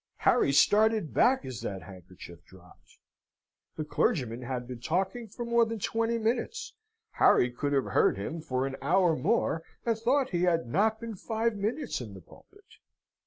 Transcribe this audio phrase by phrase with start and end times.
[0.25, 2.97] Harry started back as that handkerchief dropped.
[3.75, 6.73] The clergyman had been talking for more than twenty minutes.
[7.11, 11.13] Harry could have heard him for an hour more, and thought he had not been
[11.15, 12.65] five minutes in the pulpit.